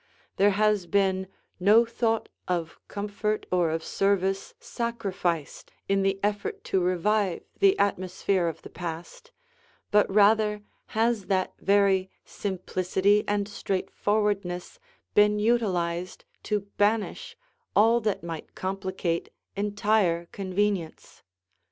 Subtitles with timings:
[0.37, 1.27] There has been
[1.59, 8.47] no thought of comfort or of service sacrificed in the effort to revive the atmosphere
[8.47, 9.31] of the past,
[9.91, 10.63] but rather
[10.97, 14.79] has that very simplicity and straight forwardness
[15.13, 17.37] been utilized to banish
[17.75, 21.21] all that might complicate entire convenience.